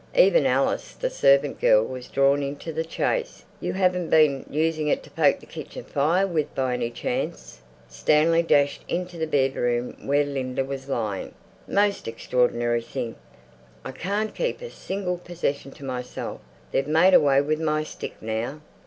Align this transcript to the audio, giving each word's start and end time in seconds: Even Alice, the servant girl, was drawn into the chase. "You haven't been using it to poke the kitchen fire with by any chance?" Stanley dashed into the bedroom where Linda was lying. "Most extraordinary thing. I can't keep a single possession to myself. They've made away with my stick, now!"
Even 0.15 0.47
Alice, 0.47 0.93
the 0.93 1.11
servant 1.11 1.61
girl, 1.61 1.85
was 1.85 2.07
drawn 2.07 2.41
into 2.41 2.73
the 2.73 2.83
chase. 2.83 3.43
"You 3.59 3.73
haven't 3.73 4.09
been 4.09 4.47
using 4.49 4.87
it 4.87 5.03
to 5.03 5.11
poke 5.11 5.39
the 5.39 5.45
kitchen 5.45 5.83
fire 5.83 6.25
with 6.25 6.55
by 6.55 6.73
any 6.73 6.89
chance?" 6.89 7.61
Stanley 7.87 8.41
dashed 8.41 8.83
into 8.87 9.19
the 9.19 9.27
bedroom 9.27 9.95
where 10.07 10.23
Linda 10.23 10.65
was 10.65 10.89
lying. 10.89 11.35
"Most 11.67 12.07
extraordinary 12.07 12.81
thing. 12.81 13.15
I 13.85 13.91
can't 13.91 14.33
keep 14.33 14.63
a 14.63 14.71
single 14.71 15.19
possession 15.19 15.69
to 15.73 15.85
myself. 15.85 16.41
They've 16.71 16.87
made 16.87 17.13
away 17.13 17.39
with 17.41 17.59
my 17.61 17.83
stick, 17.83 18.19
now!" 18.23 18.61